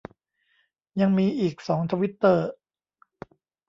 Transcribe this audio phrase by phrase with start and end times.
[1.01, 2.49] ยังมีอีกสองทวิตเตอร์